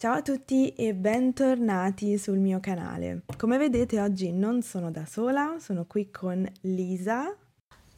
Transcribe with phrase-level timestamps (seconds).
[0.00, 3.20] Ciao a tutti e bentornati sul mio canale.
[3.36, 7.36] Come vedete oggi non sono da sola, sono qui con Lisa.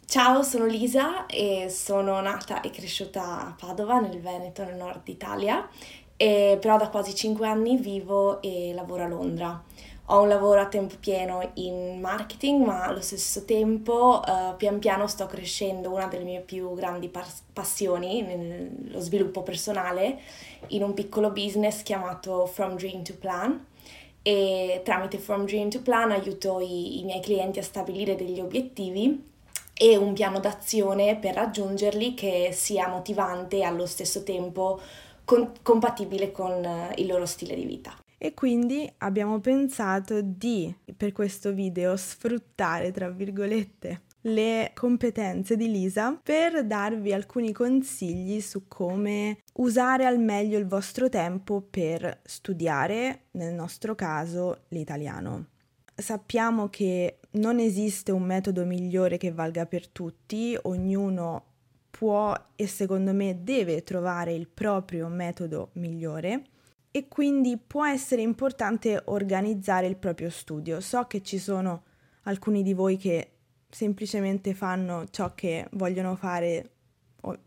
[0.05, 5.69] Ciao, sono Lisa e sono nata e cresciuta a Padova, nel Veneto, nel nord Italia,
[6.17, 9.63] e però da quasi 5 anni vivo e lavoro a Londra.
[10.07, 15.07] Ho un lavoro a tempo pieno in marketing, ma allo stesso tempo uh, pian piano
[15.07, 20.19] sto crescendo una delle mie più grandi pas- passioni, nello sviluppo personale,
[20.69, 23.65] in un piccolo business chiamato From Dream to Plan.
[24.23, 29.31] E tramite From Dream to Plan aiuto i, i miei clienti a stabilire degli obiettivi
[29.73, 34.81] e un piano d'azione per raggiungerli che sia motivante e allo stesso tempo
[35.25, 41.11] con- compatibile con uh, il loro stile di vita e quindi abbiamo pensato di, per
[41.11, 49.39] questo video, sfruttare, tra virgolette, le competenze di Lisa per darvi alcuni consigli su come
[49.55, 55.47] usare al meglio il vostro tempo per studiare, nel nostro caso, l'italiano.
[55.93, 61.47] Sappiamo che non esiste un metodo migliore che valga per tutti, ognuno
[61.91, 66.45] può e secondo me deve trovare il proprio metodo migliore
[66.93, 70.81] e quindi può essere importante organizzare il proprio studio.
[70.81, 71.85] So che ci sono
[72.25, 73.31] alcuni di voi che
[73.69, 76.71] semplicemente fanno ciò che vogliono fare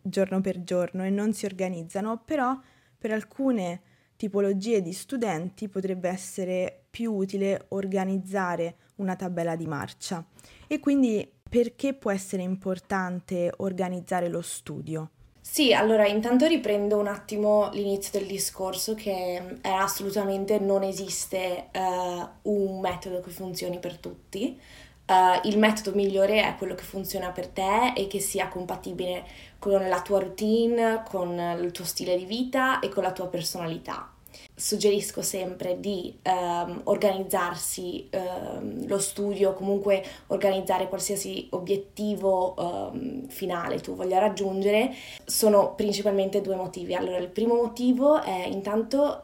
[0.02, 2.60] giorno per giorno e non si organizzano, però
[2.98, 3.82] per alcune
[4.16, 10.26] tipologie di studenti potrebbe essere più utile organizzare una tabella di marcia.
[10.68, 15.12] E quindi perché può essere importante organizzare lo studio?
[15.48, 22.28] Sì, allora intanto riprendo un attimo l'inizio del discorso che è assolutamente non esiste uh,
[22.52, 24.60] un metodo che funzioni per tutti.
[25.08, 29.24] Uh, il metodo migliore è quello che funziona per te e che sia compatibile
[29.60, 34.10] con la tua routine, con il tuo stile di vita e con la tua personalità
[34.56, 43.96] suggerisco sempre di um, organizzarsi um, lo studio, comunque organizzare qualsiasi obiettivo um, finale tu
[43.96, 44.94] voglia raggiungere,
[45.26, 46.96] sono principalmente due motivi.
[46.96, 49.20] Allora, il primo motivo è intanto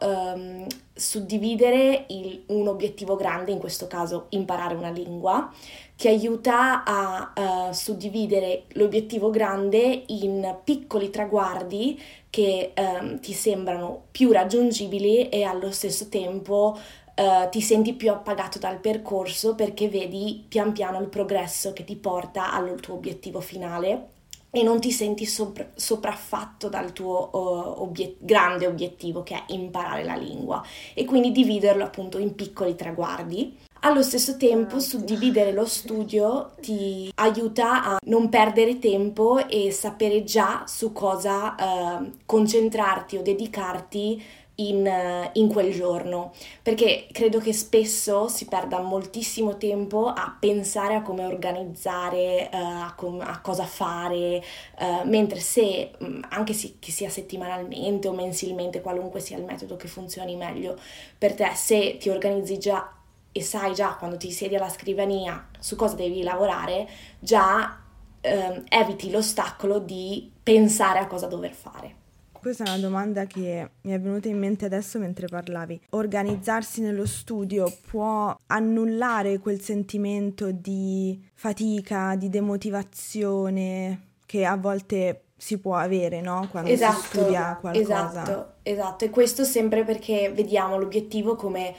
[0.94, 5.50] suddividere il, un obiettivo grande, in questo caso imparare una lingua,
[5.96, 7.32] che aiuta a
[7.68, 15.70] uh, suddividere l'obiettivo grande in piccoli traguardi che um, ti sembrano più raggiungibili e allo
[15.70, 16.78] stesso tempo
[17.14, 21.96] uh, ti senti più appagato dal percorso perché vedi pian piano il progresso che ti
[21.96, 24.08] porta al tuo obiettivo finale
[24.54, 30.04] e non ti senti sopra- sopraffatto dal tuo uh, obiet- grande obiettivo che è imparare
[30.04, 30.62] la lingua
[30.92, 33.56] e quindi dividerlo appunto in piccoli traguardi.
[33.84, 40.64] Allo stesso tempo suddividere lo studio ti aiuta a non perdere tempo e sapere già
[40.66, 44.22] su cosa uh, concentrarti o dedicarti
[44.68, 50.94] in, eh, in, quel giorno, perché credo che spesso si perda moltissimo tempo a pensare
[50.94, 54.42] a come organizzare, uh, a, com- a, cosa fare,
[54.78, 59.76] uh, mentre se, mm, anche se che sia settimanalmente o mensilmente, qualunque sia il metodo
[59.76, 60.78] che funzioni meglio
[61.16, 62.92] per te, se ti organizzi già
[63.32, 67.80] e sai già quando ti siedi alla scrivania su cosa devi lavorare, già
[68.22, 72.00] uh, eviti l'ostacolo di pensare a cosa dover fare.
[72.42, 75.80] Questa è una domanda che mi è venuta in mente adesso mentre parlavi.
[75.90, 85.58] Organizzarsi nello studio può annullare quel sentimento di fatica, di demotivazione che a volte si
[85.58, 86.48] può avere, no?
[86.50, 88.08] Quando esatto, si studia qualcosa.
[88.10, 89.04] Esatto, esatto.
[89.04, 91.72] E questo sempre perché vediamo l'obiettivo come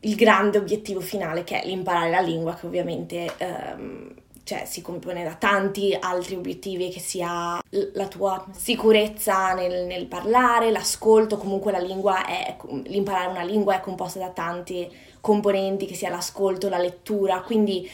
[0.00, 3.32] il grande obiettivo finale, che è l'imparare la lingua, che ovviamente...
[3.38, 4.14] Um,
[4.48, 10.70] cioè si compone da tanti altri obiettivi, che sia la tua sicurezza nel, nel parlare,
[10.70, 16.08] l'ascolto, comunque la lingua è, l'imparare una lingua è composta da tanti componenti, che sia
[16.08, 17.86] l'ascolto, la lettura, quindi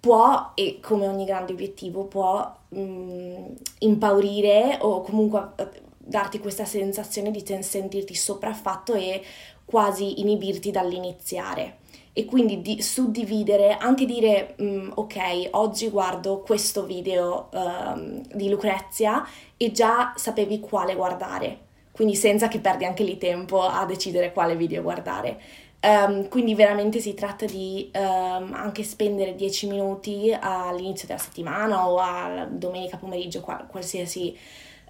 [0.00, 3.44] può, e come ogni grande obiettivo, può mh, mm,
[3.78, 9.22] impaurire o comunque eh, darti questa sensazione di sentirti sopraffatto e
[9.64, 11.78] quasi inibirti dall'iniziare
[12.20, 19.26] e quindi di suddividere, anche dire mm, ok, oggi guardo questo video um, di Lucrezia
[19.56, 21.58] e già sapevi quale guardare,
[21.90, 25.40] quindi senza che perdi anche lì tempo a decidere quale video guardare.
[25.80, 31.96] Um, quindi veramente si tratta di um, anche spendere 10 minuti all'inizio della settimana o
[31.96, 34.36] a domenica pomeriggio, qualsiasi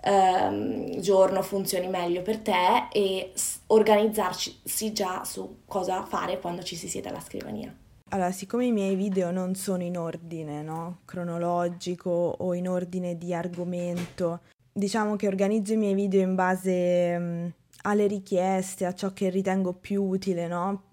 [0.02, 3.32] ehm, giorno funzioni meglio per te e
[3.69, 7.75] organizzarsi già su cosa fare quando ci si siede alla scrivania.
[8.12, 10.99] Allora, siccome i miei video non sono in ordine no?
[11.05, 14.41] cronologico o in ordine di argomento,
[14.73, 19.75] diciamo che organizzo i miei video in base um, alle richieste, a ciò che ritengo
[19.75, 20.88] più utile, no?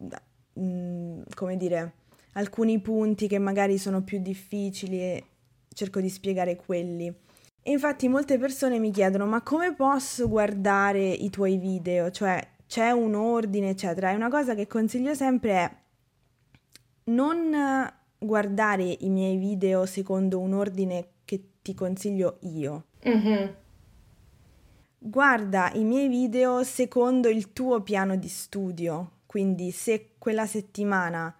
[0.59, 1.93] Mm, come dire,
[2.33, 5.23] alcuni punti che magari sono più difficili e
[5.73, 7.11] cerco di spiegare quelli.
[7.67, 12.09] E infatti molte persone mi chiedono ma come posso guardare i tuoi video?
[12.11, 14.11] Cioè c'è un ordine, eccetera.
[14.11, 15.75] E una cosa che consiglio sempre è
[17.11, 22.85] non guardare i miei video secondo un ordine che ti consiglio io.
[23.05, 23.47] Mm-hmm.
[24.99, 29.11] Guarda i miei video secondo il tuo piano di studio.
[29.25, 31.35] Quindi se quella settimana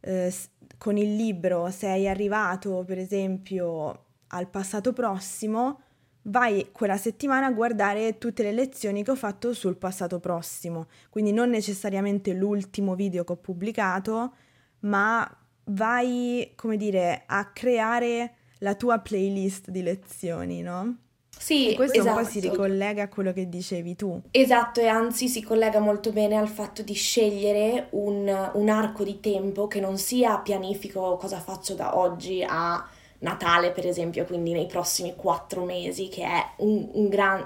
[0.00, 0.30] eh,
[0.76, 5.80] con il libro sei arrivato, per esempio, al passato prossimo,
[6.22, 10.88] vai quella settimana a guardare tutte le lezioni che ho fatto sul passato prossimo.
[11.08, 14.34] Quindi non necessariamente l'ultimo video che ho pubblicato,
[14.80, 15.28] ma
[15.64, 20.96] vai, come dire, a creare la tua playlist di lezioni, no?
[21.40, 22.18] Sì, e questo esatto.
[22.18, 22.52] un po' si esatto.
[22.52, 24.20] ricollega a quello che dicevi tu.
[24.30, 29.20] Esatto, e anzi si collega molto bene al fatto di scegliere un, un arco di
[29.20, 32.86] tempo che non sia pianifico cosa faccio da oggi a
[33.20, 37.44] Natale, per esempio, quindi nei prossimi quattro mesi, che è un, un, gran,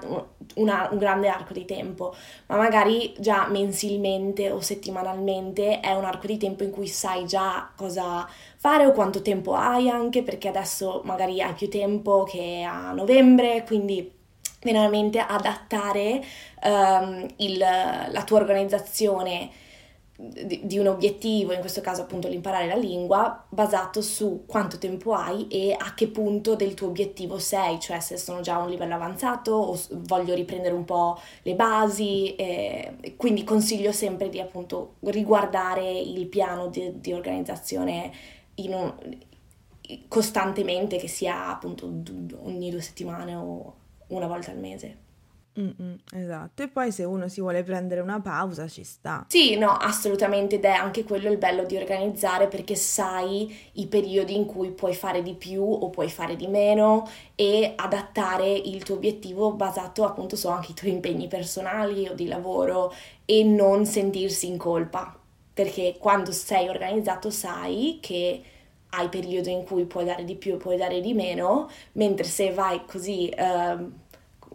[0.55, 2.15] una, un, grande arco di tempo,
[2.47, 7.69] ma magari già mensilmente o settimanalmente è un arco di tempo in cui sai già
[7.75, 8.25] cosa
[8.55, 13.65] fare o quanto tempo hai anche, perché adesso magari hai più tempo che a novembre,
[13.65, 14.09] quindi
[14.61, 16.23] veramente adattare
[16.63, 19.49] um, il, la tua organizzazione
[20.17, 25.13] di, di, un obiettivo, in questo caso appunto l'imparare la lingua, basato su quanto tempo
[25.13, 28.69] hai e a che punto del tuo obiettivo sei, cioè se sono già a un
[28.69, 34.95] livello avanzato o voglio riprendere un po' le basi, eh, quindi consiglio sempre di appunto
[35.01, 38.11] riguardare il piano di, di organizzazione
[38.55, 38.93] un,
[40.07, 43.73] costantemente, che sia appunto ogni due settimane o
[44.07, 45.03] una volta al mese.
[45.57, 49.25] Mm-mm, esatto, e poi se uno si vuole prendere una pausa ci sta.
[49.29, 54.35] Sì, no, assolutamente, ed è anche quello il bello di organizzare perché sai i periodi
[54.35, 58.95] in cui puoi fare di più o puoi fare di meno e adattare il tuo
[58.95, 62.93] obiettivo basato appunto su anche i tuoi impegni personali o di lavoro
[63.23, 65.17] e non sentirsi in colpa,
[65.53, 68.43] perché quando sei organizzato sai che
[68.89, 72.51] hai periodi in cui puoi dare di più e puoi dare di meno, mentre se
[72.51, 73.33] vai così...
[73.37, 74.03] Uh,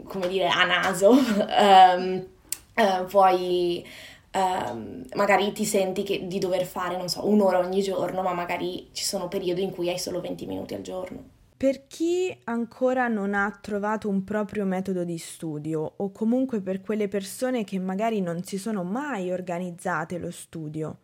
[0.04, 2.26] come dire, a naso, um,
[2.74, 3.84] uh, poi
[4.32, 8.88] um, magari ti senti che, di dover fare, non so, un'ora ogni giorno, ma magari
[8.92, 11.38] ci sono periodi in cui hai solo 20 minuti al giorno.
[11.56, 17.06] Per chi ancora non ha trovato un proprio metodo di studio o comunque per quelle
[17.06, 20.96] persone che magari non si sono mai organizzate lo studio,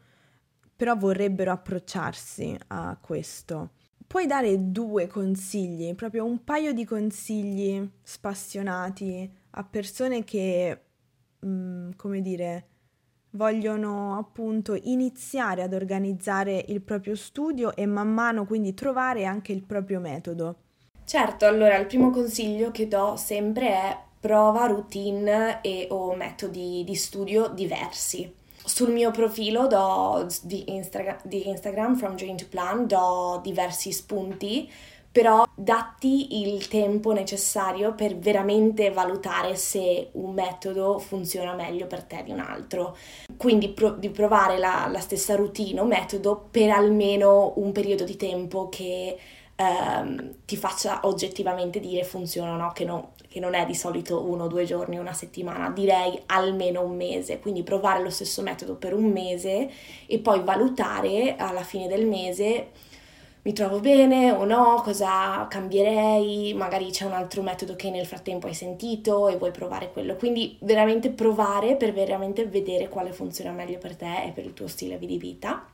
[0.75, 3.73] però vorrebbero approcciarsi a questo,
[4.07, 10.81] puoi dare due consigli, proprio un paio di consigli spassionati a persone che,
[11.41, 12.69] mh, mm, come dire,
[13.31, 19.63] vogliono appunto iniziare ad organizzare il proprio studio e man mano quindi trovare anche il
[19.63, 20.57] proprio metodo.
[21.05, 26.95] Certo, allora il primo consiglio che do sempre è prova routine e o metodi di
[26.95, 28.35] studio diversi
[28.77, 34.71] sul mio profilo do, di, Instra- di Instagram, From Dream to Plan, do diversi spunti,
[35.11, 42.23] però datti il tempo necessario per veramente valutare se un metodo funziona meglio per te
[42.23, 42.95] di un altro.
[43.39, 48.17] Quindi pro- di provare la, la stessa routine o metodo per almeno un periodo di
[48.17, 49.17] tempo che
[49.57, 54.23] ehm, ti faccia oggettivamente dire funziona o no, che, no, che non è di solito
[54.23, 58.77] uno o due giorni, una settimana, direi almeno un mese, quindi provare lo stesso metodo
[58.77, 59.69] per un mese
[60.07, 62.69] e poi valutare alla fine del mese
[63.43, 68.47] mi trovo bene o no, cosa cambierei, magari c'è un altro metodo che nel frattempo
[68.47, 70.17] hai sentito e vuoi provare quello.
[70.17, 74.67] Quindi veramente provare per veramente vedere quale funziona meglio per te e per il tuo
[74.67, 75.69] stile di vita.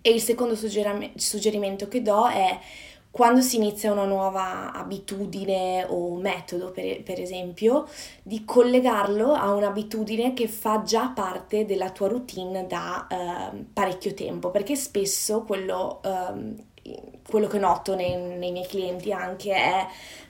[0.00, 2.58] E il secondo suggerimento che do è
[3.10, 7.86] quando si inizia una nuova abitudine o metodo, per, per, esempio,
[8.22, 14.50] di collegarlo a un'abitudine che fa già parte della tua routine da eh, parecchio tempo,
[14.50, 19.86] perché spesso quello, eh, quello che noto nei, nei, miei clienti anche è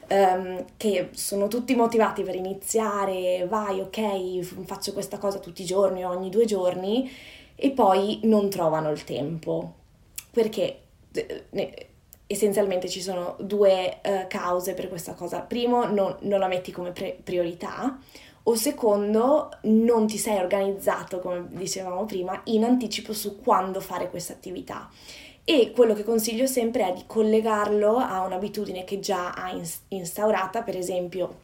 [0.08, 6.04] um, che sono tutti motivati per iniziare, vai, ok, faccio questa cosa tutti i giorni,
[6.04, 7.10] ogni due giorni,
[7.54, 9.74] e poi non trovano il tempo.
[10.30, 10.82] Perché
[12.28, 15.40] essenzialmente ci sono due uh, cause per questa cosa.
[15.40, 17.98] Primo, non, non la metti come pre- priorità.
[18.44, 24.34] O secondo, non ti sei organizzato, come dicevamo prima, in anticipo su quando fare questa
[24.34, 24.88] attività.
[25.42, 30.76] E quello che consiglio sempre è di collegarlo a un'abitudine che già hai instaurata, per
[30.76, 31.38] esempio,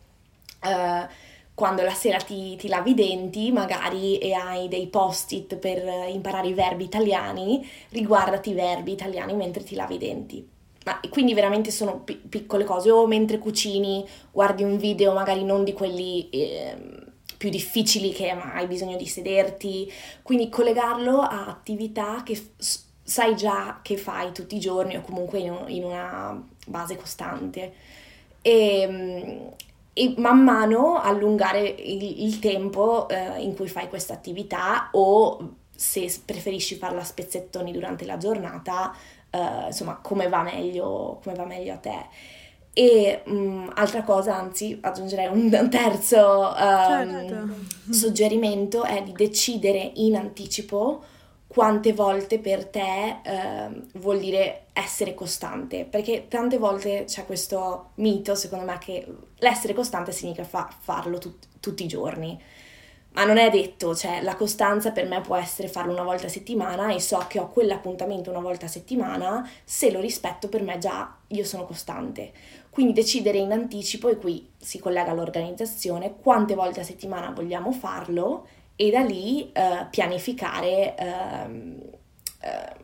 [0.62, 1.06] uh,
[1.54, 6.48] quando la sera ti, ti, lavi i denti magari e hai dei post-it per imparare
[6.48, 10.52] i verbi italiani, riguardati i verbi italiani mentre ti lavi i denti.
[10.84, 15.64] Ma quindi veramente sono p- piccole cose, o mentre cucini guardi un video magari non
[15.64, 16.76] di quelli eh,
[17.38, 19.90] più difficili che hai bisogno di sederti,
[20.22, 25.38] quindi collegarlo a attività che f- sai già che fai tutti i giorni o comunque
[25.38, 27.72] in, un, in una base costante.
[28.42, 29.50] E,
[29.92, 36.12] e man mano allungare il, il tempo eh, in cui fai questa attività o se
[36.24, 38.94] preferisci farla a spezzettoni durante la giornata,
[39.34, 42.06] eh, insomma, come va, meglio, come va meglio a te.
[42.72, 47.48] E um, altra cosa, anzi, aggiungerei un terzo um, certo.
[47.92, 51.04] suggerimento è di decidere in anticipo
[51.46, 58.34] quante volte per te eh, vuol dire essere costante, perché tante volte c'è questo mito,
[58.34, 62.40] secondo me, che l'essere costante significa fa- farlo tut- tutti i giorni.
[63.14, 66.30] Ma non è detto, cioè la costanza per me può essere farlo una volta a
[66.30, 70.78] settimana e so che ho quell'appuntamento una volta a settimana, se lo rispetto per me
[70.78, 72.32] già io sono costante.
[72.70, 78.48] Quindi decidere in anticipo, e qui si collega all'organizzazione, quante volte a settimana vogliamo farlo
[78.74, 81.92] e da lì eh, pianificare eh,
[82.40, 82.74] eh,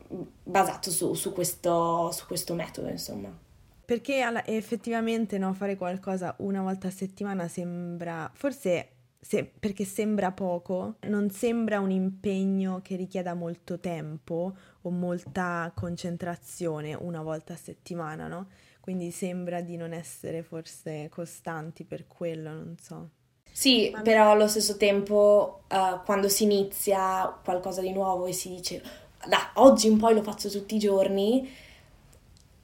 [0.45, 3.37] basato su, su, questo, su, questo, metodo, insomma.
[3.85, 10.97] Perché effettivamente no, fare qualcosa una volta a settimana sembra, forse se, perché sembra poco,
[11.03, 18.29] non sembra un impegno che richieda molto tempo o molta concentrazione una volta a settimana,
[18.29, 18.49] no?
[18.81, 23.11] Quindi sembra di non essere forse costanti per quello, non so.
[23.53, 24.03] Sì, Vabbè.
[24.03, 28.83] però allo stesso tempo uh, quando si inizia qualcosa di nuovo e si dice
[29.29, 31.47] da oggi in poi lo faccio tutti i giorni,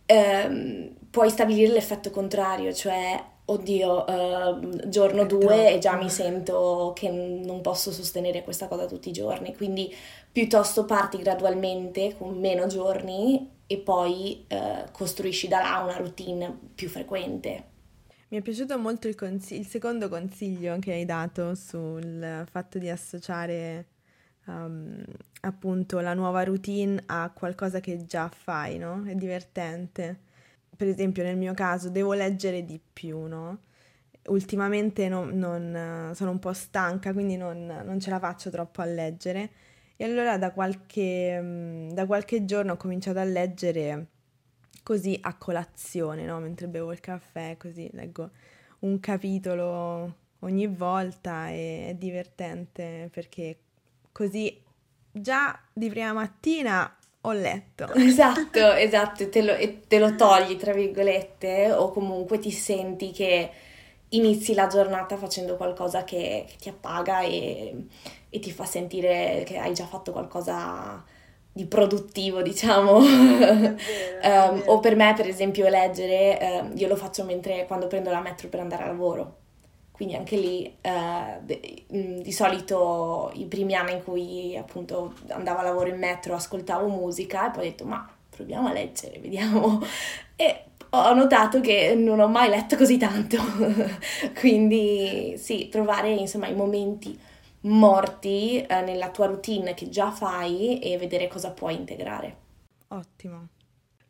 [0.07, 7.09] ehm, puoi stabilire l'effetto contrario, cioè oddio, uh, giorno due e già mi sento che
[7.09, 9.95] non posso sostenere questa cosa tutti i giorni, quindi
[10.31, 16.89] piuttosto parti gradualmente con meno giorni e poi uh, costruisci da là una routine più
[16.89, 17.75] frequente.
[18.29, 22.89] Mi è piaciuto molto il, consig- il, secondo consiglio che hai dato sul fatto di
[22.89, 23.87] associare
[24.47, 25.05] um,
[25.43, 29.05] appunto la nuova routine a qualcosa che già fai, no?
[29.07, 30.25] È divertente.
[30.77, 33.61] Per esempio nel mio caso devo leggere di più, no?
[34.27, 38.85] Ultimamente non, non, sono un po' stanca, quindi non, non, ce la faccio troppo a
[38.85, 39.51] leggere.
[39.97, 44.09] E allora da qualche, da qualche giorno ho cominciato a leggere
[44.83, 46.39] così a colazione, no?
[46.41, 48.31] Mentre bevo il caffè, così leggo
[48.81, 53.59] un capitolo ogni volta e è divertente perché
[54.13, 54.63] così
[55.11, 56.95] già di prima mattina
[57.27, 57.93] ho letto.
[57.95, 63.51] Esatto, esatto, te lo, e te lo togli tra virgolette o comunque ti senti che
[64.11, 67.87] inizi la giornata facendo qualcosa che, che ti appaga e,
[68.31, 71.05] e, ti fa sentire che hai già fatto qualcosa
[71.53, 73.01] di produttivo, diciamo.
[73.01, 73.75] Vero,
[74.53, 78.21] um, o per me, per esempio, leggere, um, io lo faccio mentre quando prendo la
[78.21, 79.37] metro per andare a lavoro.
[79.97, 85.63] Quindi anche lì de, mm, di solito i primi anni in cui appunto andavo a
[85.63, 89.83] lavoro in metro ascoltavo musica e poi ho detto ma proviamo a leggere, vediamo.
[90.39, 93.39] E ho notato che non ho mai letto così tanto.
[94.39, 97.19] Quindi sì, trovare insomma i momenti
[97.61, 102.37] morti eh, nella tua routine che già fai e vedere cosa puoi integrare.
[102.89, 103.49] Ottimo.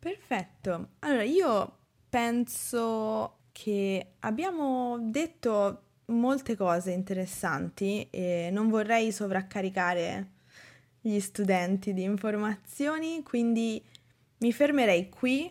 [0.01, 0.89] Perfetto.
[0.99, 1.77] Allora io
[2.09, 10.33] penso che abbiamo detto molte cose interessanti e non vorrei sovraccaricare
[11.01, 13.83] gli studenti di informazioni, quindi
[14.41, 15.51] mi fermerei qui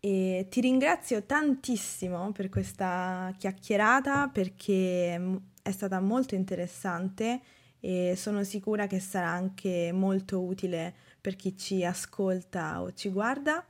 [0.00, 5.14] e ti ringrazio tantissimo per questa chiacchierata perché
[5.62, 7.40] è stata molto interessante
[7.80, 13.64] e sono sicura che sarà anche molto utile per chi ci ascolta o ci guarda.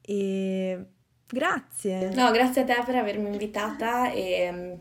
[0.00, 0.86] E
[1.28, 2.10] grazie.
[2.10, 4.78] No, grazie a te per avermi invitata e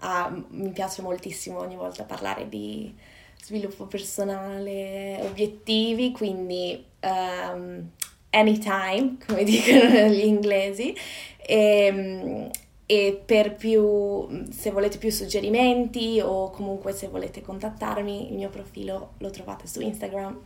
[0.00, 2.94] uh, mi piace moltissimo ogni volta parlare di
[3.42, 7.88] sviluppo personale, obiettivi, quindi um,
[8.30, 10.94] anytime, come dicono gli inglesi.
[11.38, 12.50] E,
[12.86, 19.14] e per più, se volete più suggerimenti o comunque se volete contattarmi, il mio profilo
[19.18, 20.40] lo trovate su Instagram,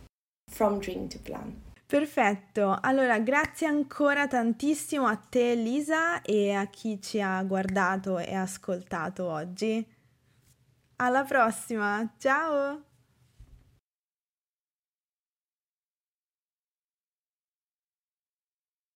[0.51, 1.69] From Dream to Plan.
[1.91, 8.33] Perfetto, allora grazie ancora tantissimo a te Lisa e a chi ci ha guardato e
[8.33, 9.85] ascoltato oggi.
[10.95, 12.90] Alla prossima, ciao!